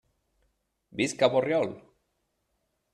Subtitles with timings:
[1.01, 1.69] Visca Borriol!